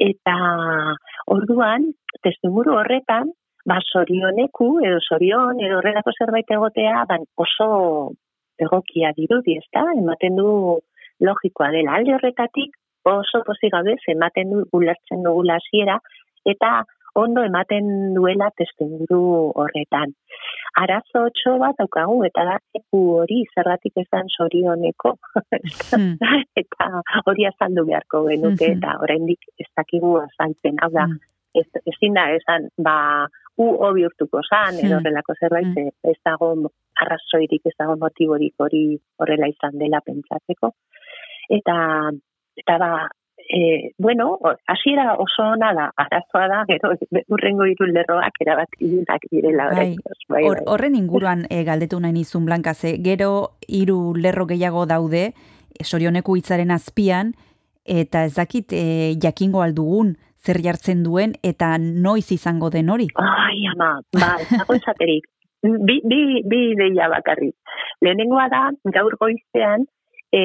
Eta 0.00 0.36
orduan, 1.34 1.90
testimuru 2.24 2.76
horretan, 2.78 3.32
ba, 3.68 3.78
sorioneku, 3.92 4.70
edo 4.86 5.00
sorion, 5.04 5.60
edo 5.60 5.80
horrelako 5.80 6.14
zerbait 6.16 6.54
egotea, 6.56 7.04
ban 7.08 7.26
oso 7.36 7.68
egokia 8.60 9.12
dirudi, 9.16 9.58
ezta? 9.60 9.84
Ematen 9.96 10.36
du 10.36 10.52
logikoa 11.20 11.70
dela. 11.74 11.98
Alde 11.98 12.14
horretatik, 12.16 12.76
oso 13.04 13.42
pozik 13.46 13.72
gabe, 13.72 13.96
ematen 14.08 14.50
du 14.50 14.64
ulertzen 14.72 15.22
dugula 15.22 15.56
hasiera 15.56 15.98
eta 16.44 16.84
ondo 17.14 17.42
ematen 17.42 18.14
duela 18.14 18.50
testimuru 18.56 19.50
horretan. 19.58 20.12
Arazo 20.78 21.24
otxo 21.26 21.56
bat 21.58 21.74
daukagu, 21.78 22.22
eta 22.24 22.44
da, 22.46 22.58
hori 22.94 23.44
zergatik 23.54 23.96
esan 23.96 24.28
sorioneko, 24.30 25.16
Hmm. 25.90 26.14
eta 26.62 27.02
hori 27.26 27.46
azaldu 27.46 27.84
beharko 27.86 28.22
genuke, 28.28 28.68
Mhm. 28.68 28.78
eta 28.78 28.94
oraindik 29.02 29.40
ez 29.58 29.66
dakigu 29.76 30.16
azaltzen. 30.22 30.76
Hau 30.82 30.90
da, 30.90 31.06
Mm. 31.06 31.18
ez, 31.54 31.66
ezin 31.86 32.14
da 32.14 32.30
esan, 32.30 32.68
ba, 32.78 33.26
u 33.58 33.66
hobi 33.82 34.06
urtuko 34.06 34.40
zan, 34.48 34.78
edo 34.78 34.94
Hmm. 34.94 34.98
horrelako 35.00 35.34
zerbait, 35.40 35.66
Mm. 35.66 35.74
ze 35.74 35.90
ez 36.10 36.18
dago 36.24 36.54
arrazoirik, 37.02 37.62
ez 37.66 37.74
dago 37.78 37.96
motiborik 37.96 38.54
hori 38.58 39.00
horrela 39.18 39.48
izan 39.48 39.78
dela 39.78 40.00
pentsatzeko. 40.00 40.72
Eta, 41.48 42.10
eta 42.56 42.78
ba, 42.78 43.08
e, 43.48 43.92
bueno, 43.98 44.38
hasiera 44.66 45.14
oso 45.14 45.42
ona 45.42 45.72
da, 45.74 45.90
arazoa 45.96 46.46
da, 46.48 46.64
gero 46.68 46.92
urrengo 47.28 47.66
hiru 47.66 47.86
lerroak 47.90 48.40
erabat 48.40 48.68
ilunak 48.78 49.26
direla 49.30 49.70
Bai, 49.74 49.96
bai, 50.28 50.42
bai. 50.44 50.64
horren 50.66 50.94
inguruan 50.94 51.46
e, 51.50 51.64
galdetu 51.64 52.00
nahi 52.00 52.12
nizun 52.12 52.46
Blanka, 52.46 52.74
ze 52.74 52.96
gero 53.02 53.56
hiru 53.68 54.14
lerro 54.14 54.46
gehiago 54.46 54.86
daude, 54.86 55.32
e, 55.78 55.84
sorioneku 55.84 56.36
hitzaren 56.36 56.70
azpian, 56.70 57.34
eta 57.84 58.24
ez 58.24 58.34
dakit 58.36 58.72
e, 58.72 59.14
jakingo 59.22 59.62
aldugun 59.62 60.16
zer 60.40 60.60
jartzen 60.62 61.02
duen, 61.04 61.34
eta 61.42 61.76
noiz 61.78 62.30
izango 62.32 62.70
den 62.70 62.88
hori. 62.88 63.08
Ai, 63.20 63.66
ama, 63.74 64.00
ba, 64.16 64.36
dago 64.50 64.74
esaterik. 64.78 65.26
Bi, 65.60 65.98
bi, 66.08 66.40
bi 66.48 66.60
ideia 66.72 67.10
bakarrik. 67.12 67.52
Lehenengoa 68.00 68.46
da, 68.48 68.62
gaur 68.94 69.18
goizean, 69.20 69.84
e, 70.32 70.42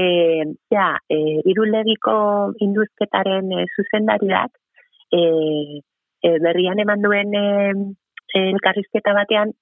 ja, 0.74 0.88
e, 1.10 1.18
irulegiko 1.52 2.16
induzketaren 2.60 3.52
e, 3.52 3.66
zuzendariak, 3.76 4.52
e, 5.12 5.22
e, 6.24 6.34
berrian 6.42 6.82
eman 6.82 7.06
duen 7.06 7.36
e, 7.38 7.46
elkarrizketa 8.42 9.14
batean, 9.14 9.54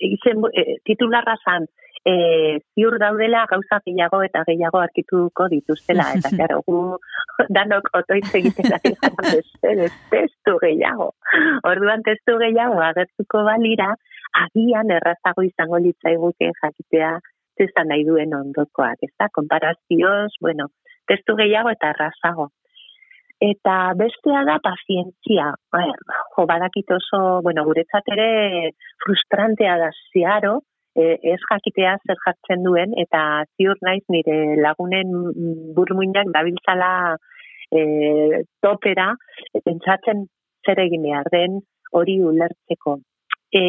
izen, 0.00 0.46
e, 0.54 0.78
titularra 0.86 1.36
zan, 1.44 1.66
e, 2.06 2.60
ziur 2.74 2.98
daudela 3.02 3.44
gauza 3.50 3.80
gehiago 3.84 4.22
eta 4.24 4.44
gehiago 4.48 4.80
arkituko 4.80 5.48
dituztela, 5.52 6.12
eta 6.18 6.30
claro, 6.36 6.60
gu 6.66 7.48
danok 7.54 7.90
otoitz 8.00 8.30
egiten 8.40 8.76
ari 8.78 8.94
gara 9.02 9.34
testu 10.12 10.54
gehiago. 10.62 11.10
Orduan 11.68 12.06
testu 12.06 12.38
gehiago 12.44 12.78
agertuko 12.90 13.42
balira, 13.48 13.90
agian 14.44 14.94
errazago 14.94 15.42
izango 15.46 15.82
litzaiguke 15.82 16.52
jakitea 16.62 17.18
zezan 17.58 17.90
nahi 17.92 18.06
duen 18.06 18.34
ondokoak, 18.34 19.02
ez 19.02 19.12
da? 19.18 19.28
Konparazioz, 19.34 20.30
bueno, 20.40 20.70
testu 21.10 21.36
gehiago 21.40 21.74
eta 21.74 21.92
errazago. 21.94 22.48
Eta 23.44 23.74
bestea 23.98 24.42
da 24.48 24.58
pazientzia. 24.62 25.52
Bai, 25.72 25.90
Jo, 26.34 26.46
badakit 26.46 26.90
oso, 26.94 27.20
bueno, 27.46 27.64
guretzat 27.68 28.10
ere 28.14 28.72
frustrantea 29.04 29.76
da 29.78 29.92
ziaro, 30.10 30.58
e, 30.98 31.14
ez 31.32 31.38
jakitea 31.44 31.96
zer 32.06 32.18
jartzen 32.24 32.64
duen, 32.66 32.94
eta 33.04 33.44
ziur 33.56 33.78
naiz 33.86 34.02
nire 34.14 34.58
lagunen 34.62 35.14
burmuinak 35.76 36.32
dabiltzala 36.34 36.92
e, 37.70 38.42
topera, 38.62 39.12
e, 39.52 39.62
pentsatzen 39.62 40.26
zer 40.66 40.82
egin 40.86 41.06
behar 41.06 41.30
den 41.34 41.60
hori 41.94 42.18
ulertzeko. 42.30 42.98
E, 43.54 43.62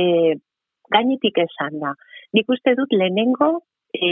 gainetik 0.93 1.37
esan 1.45 1.77
da. 1.83 1.93
Nik 2.33 2.49
uste 2.49 2.75
dut 2.77 2.93
lehenengo 2.93 3.59
e, 3.93 4.09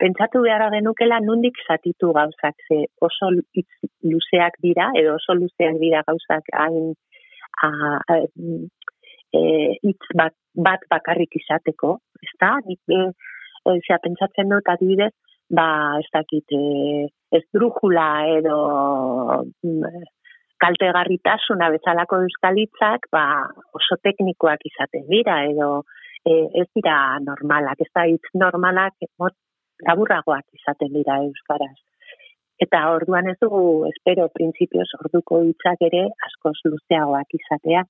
pentsatu 0.00 0.42
behar 0.42 0.68
genukela 0.74 1.20
nundik 1.20 1.58
zatitu 1.66 2.12
gauzak, 2.12 2.56
ze 2.68 2.86
oso 3.00 3.30
luzeak 4.02 4.58
dira, 4.62 4.90
edo 4.98 5.14
oso 5.14 5.34
luzeak 5.34 5.78
dira 5.82 6.02
gauzak 6.06 6.50
hain 6.52 6.94
a, 7.62 7.70
a, 7.98 8.18
e, 9.32 9.40
hitz 9.82 10.12
bat, 10.14 10.34
bat 10.54 10.84
bakarrik 10.90 11.38
izateko, 11.40 11.98
ezta? 12.22 12.58
Nik 12.66 12.80
e, 12.98 13.00
e, 13.70 13.98
pentsatzen 14.04 14.54
dut 14.54 14.68
adibidez, 14.74 15.14
ba, 15.50 15.68
ez 16.02 16.08
dakit, 16.12 16.52
e, 16.52 17.08
ez 17.32 17.44
drujula 17.54 18.08
edo 18.38 18.58
mm, 19.64 20.04
kaltegarritasuna 20.62 21.70
bezalako 21.74 22.22
euskalitzak 22.26 23.06
ba, 23.14 23.24
oso 23.78 23.98
teknikoak 24.02 24.64
izaten 24.70 25.06
dira 25.10 25.42
edo 25.46 25.84
e, 26.28 26.38
ez 26.62 26.68
dira 26.76 26.96
normalak, 27.24 27.80
ez 27.84 27.90
da 27.96 28.06
hitz 28.10 28.32
normalak 28.44 28.94
mot, 29.22 29.34
laburragoak 29.88 30.46
izaten 30.58 30.92
dira 30.96 31.20
euskaraz. 31.26 31.76
Eta 32.64 32.80
orduan 32.90 33.28
ez 33.30 33.36
dugu, 33.42 33.86
espero, 33.92 34.26
printzipioz 34.34 34.88
orduko 34.98 35.42
hitzak 35.46 35.84
ere 35.88 36.08
askoz 36.28 36.56
luzeagoak 36.66 37.36
izatea. 37.38 37.84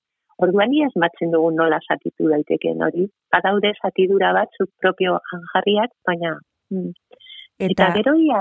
Orduan 0.45 0.71
ni 0.71 0.85
esmatzen 0.87 1.33
dugu 1.35 1.51
nola 1.55 1.79
zatitu 1.89 2.29
daiteken 2.33 2.85
hori. 2.87 3.09
Badaude 3.35 3.73
zatidura 3.81 4.35
batzuk 4.37 4.71
propio 4.83 5.17
jarriak, 5.55 5.95
baina 6.07 6.35
mm, 6.71 6.93
Eta, 7.59 7.89
gero 7.97 8.13
ia 8.23 8.41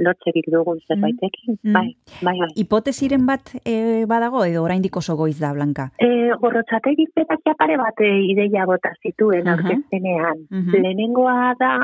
lotzerik 0.00 0.46
dugun 0.48 0.78
zerbaitekin, 0.88 1.58
mm, 1.58 1.72
bai, 1.76 1.90
bai, 2.24 2.32
bai. 2.38 2.48
Hipotesiren 2.56 3.26
bat 3.28 3.50
e, 3.60 4.06
badago 4.08 4.40
edo 4.48 4.62
oraindik 4.64 4.96
oso 4.96 5.18
goiz 5.20 5.36
da, 5.36 5.50
Blanka? 5.52 5.90
E, 6.00 6.32
gorrotzategik 6.40 7.12
betak 7.20 7.44
japare 7.44 7.76
bat 7.76 8.00
e, 8.00 8.08
ideia 8.30 8.64
bota 8.64 8.94
zituen 9.02 9.48
uh 9.52 9.58
-huh. 9.60 10.80
Lehenengoa 10.80 11.52
da, 11.60 11.74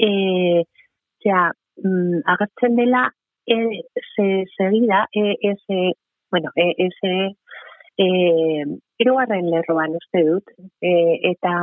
e, 0.00 0.64
zera, 1.22 1.52
mm, 1.84 2.24
agertzen 2.24 2.76
dela, 2.76 3.04
e, 3.46 3.84
se, 4.16 4.44
segida, 4.56 5.06
e, 5.12 5.36
ese, 5.42 5.92
bueno, 6.30 6.50
e, 6.56 6.74
ese, 6.88 7.36
e, 7.98 8.64
erogarren 8.98 9.50
lerroan 9.50 9.96
uste 10.00 10.24
dut, 10.24 10.50
e, 10.80 11.20
eta, 11.32 11.54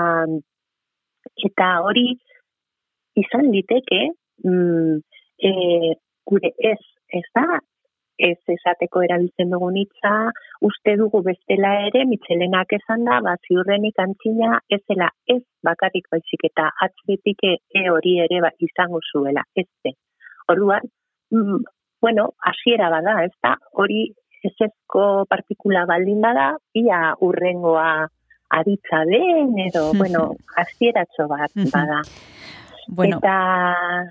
eta 1.50 1.80
hori, 1.82 2.20
izan 3.16 3.52
liteke, 3.52 4.12
mm, 4.46 5.02
e, 5.50 5.52
gure 6.28 6.54
ez, 6.72 6.80
ez 7.10 7.28
da, 7.36 7.60
ez 8.22 8.38
esateko 8.54 9.02
erabiltzen 9.06 9.50
dugun 9.54 9.78
hitza, 9.82 10.14
uste 10.68 10.96
dugu 11.00 11.24
bestela 11.26 11.72
ere, 11.88 12.04
mitzelenak 12.10 12.76
esan 12.78 13.06
da, 13.08 13.20
ba, 13.26 13.36
ziurrenik 13.48 14.00
antzina, 14.04 14.60
ez 14.70 14.82
dela 14.90 15.10
ez 15.36 15.42
bakarrik 15.66 16.10
baizik 16.14 16.46
eta 16.52 16.70
atzitik 16.86 17.46
e 17.48 17.86
hori 17.90 18.18
ere 18.26 18.42
ba, 18.46 18.54
izango 18.70 19.02
zuela, 19.12 19.44
ez 19.56 19.68
de. 19.84 19.96
Orduan, 20.54 20.86
mm, 21.34 21.62
bueno, 22.02 22.32
hasiera 22.52 22.90
bada, 22.94 23.22
ez 23.26 23.34
da, 23.44 23.56
hori 23.74 24.10
ez 24.44 24.56
ezko 24.68 25.26
partikula 25.30 25.86
baldin 25.90 26.22
bada, 26.22 26.56
ia 26.74 27.02
urrengoa 27.22 28.08
aditza 28.52 29.04
den, 29.10 29.54
edo, 29.68 29.92
bueno, 30.02 30.28
hasieratxo 30.62 31.28
bat 31.32 31.58
bada. 31.74 32.02
Bueno. 32.92 33.20
Eta, 33.24 34.06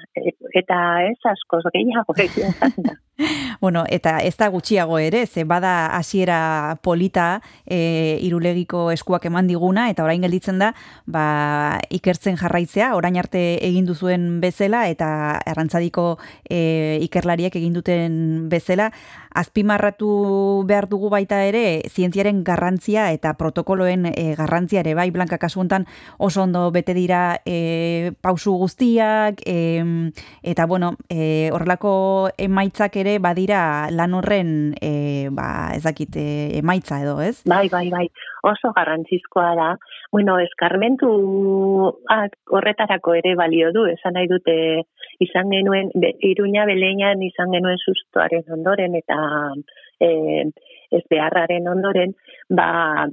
eta 0.57 0.77
ez 1.05 1.19
askoz 1.29 1.67
gehiago 1.75 2.15
da. 2.17 2.95
bueno, 3.61 3.85
eta 3.93 4.15
ez 4.25 4.33
da 4.41 4.49
gutxiago 4.49 4.97
ere, 4.99 5.27
ze 5.27 5.45
bada 5.45 5.93
hasiera 5.99 6.79
polita 6.83 7.43
e, 7.67 8.17
irulegiko 8.25 8.91
eskuak 8.91 9.27
eman 9.29 9.47
diguna, 9.47 9.91
eta 9.91 10.03
orain 10.03 10.25
gelditzen 10.25 10.59
da, 10.59 10.73
ba, 11.05 11.77
ikertzen 11.93 12.41
jarraitzea, 12.41 12.95
orain 12.97 13.19
arte 13.21 13.59
egin 13.61 13.85
duzuen 13.85 14.41
bezala, 14.41 14.87
eta 14.89 15.11
errantzadiko 15.45 16.17
e, 16.49 16.97
ikerlariek 17.05 17.61
egin 17.61 17.77
duten 17.77 18.49
bezala, 18.49 18.89
azpimarratu 19.35 20.65
behar 20.67 20.89
dugu 20.89 21.11
baita 21.11 21.43
ere, 21.47 21.83
zientziaren 21.89 22.43
garrantzia 22.45 23.11
eta 23.15 23.35
protokoloen 23.39 24.07
e, 24.11 24.35
garrantzia 24.39 24.81
ere, 24.85 24.95
bai, 24.99 25.11
Blanka 25.11 25.39
kasuntan 25.39 25.87
oso 26.19 26.43
ondo 26.43 26.71
bete 26.71 26.95
dira 26.95 27.41
e, 27.47 28.13
pausu 28.23 28.57
guztiak, 28.59 29.43
e, 29.47 29.85
eta 30.43 30.67
bueno, 30.67 30.95
e, 31.09 31.51
horrelako 31.53 32.31
emaitzak 32.39 32.97
ere 33.03 33.19
badira 33.19 33.63
lan 33.91 34.15
horren 34.15 34.75
e, 34.81 35.29
ba, 35.31 35.71
ezakit 35.77 36.17
e, 36.17 36.29
emaitza 36.59 37.01
edo, 37.03 37.21
ez? 37.21 37.43
Bai, 37.47 37.69
bai, 37.69 37.89
bai, 37.91 38.07
oso 38.43 38.73
garrantzizkoa 38.77 39.55
da. 39.59 39.71
Bueno, 40.11 40.39
eskarmentu 40.43 41.09
horretarako 42.51 43.15
ere 43.21 43.37
balio 43.39 43.71
du, 43.73 43.87
esan 43.87 44.17
nahi 44.19 44.27
dute 44.31 44.57
izan 45.21 45.51
genuen, 45.53 45.91
iruña 46.33 46.67
beleinan 46.69 47.23
izan 47.23 47.53
genuen 47.55 47.79
sustoaren 47.85 48.47
ondoren 48.57 48.97
eta 48.97 49.19
e, 50.01 50.11
ez 50.91 51.03
beharraren 51.13 51.69
ondoren, 51.69 52.15
ba, 52.49 53.07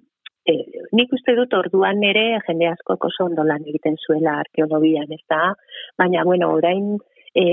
e, 0.47 0.55
nik 0.95 1.13
uste 1.17 1.35
dut 1.39 1.53
orduan 1.59 2.01
ere 2.09 2.25
jende 2.47 2.71
asko 2.71 2.97
oso 3.09 3.27
ondo 3.27 3.43
lan 3.43 3.67
egiten 3.67 3.99
zuela 4.05 4.39
arkeologian, 4.43 5.11
ez 5.11 5.23
da? 5.29 5.51
Baina, 5.99 6.23
bueno, 6.29 6.49
orain 6.55 6.95
e, 7.35 7.45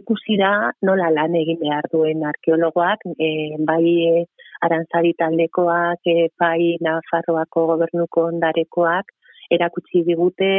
ikusi 0.00 0.36
da 0.42 0.52
nola 0.82 1.12
lan 1.14 1.38
egin 1.38 1.60
behar 1.62 1.88
duen 1.92 2.26
arkeologoak, 2.32 3.06
e, 3.14 3.30
bai 3.70 4.26
arantzari 4.66 5.14
taldekoak, 5.22 6.02
e, 6.04 6.28
bai 6.40 6.76
Nafarroako 6.82 7.66
gobernuko 7.72 8.28
ondarekoak, 8.32 9.14
erakutsi 9.54 10.04
digute 10.04 10.52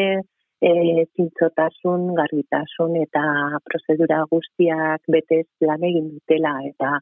e, 0.61 1.05
zintzotasun, 1.15 2.09
garbitasun 2.17 2.97
eta 3.01 3.23
prozedura 3.65 4.23
guztiak 4.31 5.01
betez 5.07 5.47
lan 5.65 5.85
egin 5.89 6.09
dutela. 6.15 6.55
Eta 6.71 6.99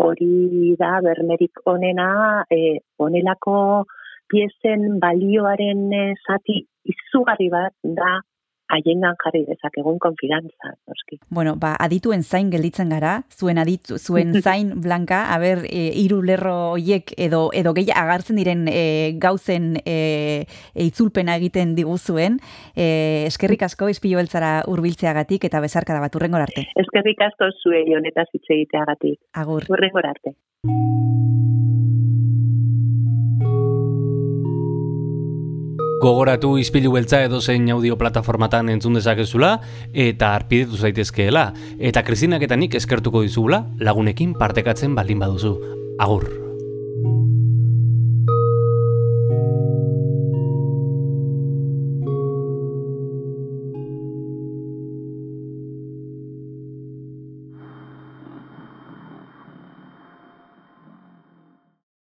hori 0.00 0.74
da 0.80 0.98
bermerik 1.04 1.62
onena 1.68 2.10
e, 2.50 2.78
onelako 2.98 3.84
piezen 4.30 4.98
balioaren 5.02 5.86
e, 5.92 6.04
zati 6.26 6.60
izugarri 6.94 7.48
bat 7.52 7.74
da 7.84 8.18
haiengan 8.74 9.18
jarri 9.22 9.42
dezakegun 9.48 9.98
konfidantza, 10.02 10.74
noski. 10.88 11.18
Bueno, 11.28 11.56
ba, 11.60 11.74
adituen 11.80 12.22
zain 12.22 12.50
gelditzen 12.52 12.92
gara, 12.94 13.20
zuen 13.36 13.58
aditu, 13.58 13.98
zuen 13.98 14.34
zain 14.46 14.72
blanka, 14.82 15.22
haber, 15.34 15.64
e, 15.68 15.90
iru 16.02 16.20
lerro 16.26 16.56
oiek 16.76 17.14
edo, 17.18 17.48
edo 17.56 17.74
gehi 17.76 17.92
agartzen 17.94 18.40
diren 18.40 18.66
e, 18.70 18.82
gauzen 19.20 19.72
e, 19.84 19.96
e, 20.74 20.86
itzulpena 20.86 21.36
egiten 21.40 21.74
diguzuen. 21.78 22.38
E, 22.74 23.26
eskerrik 23.28 23.66
asko, 23.66 23.90
izpilo 23.92 24.20
beltzara 24.20 24.60
urbiltzeagatik 24.70 25.48
eta 25.50 25.62
bezarka 25.64 25.96
da 25.96 26.04
bat, 26.04 26.14
urrengor 26.18 26.46
arte. 26.46 26.68
Eskerrik 26.84 27.26
asko 27.30 27.50
zuen 27.62 27.90
honetaz 27.98 28.28
hitz 28.32 28.46
egiteagatik. 28.48 29.20
Agur. 29.44 29.66
Urrengor 29.70 30.06
arte. 30.14 30.36
Gogoratu 36.00 36.54
izpilu 36.56 36.94
beltza 36.94 37.18
edo 37.26 37.42
zein 37.44 37.66
audio 37.74 37.98
plataformatan 38.00 38.72
entzun 38.72 38.96
dezakezula 38.96 39.52
eta 39.92 40.32
arpidetu 40.38 40.80
zaitezkeela. 40.80 41.50
Eta 41.76 42.06
Kristinak 42.08 42.48
eta 42.48 42.56
nik 42.56 42.78
eskertuko 42.80 43.20
dizugula 43.26 43.66
lagunekin 43.78 44.32
partekatzen 44.40 44.96
baldin 44.96 45.20
baduzu. 45.20 45.58
Agur! 46.00 46.49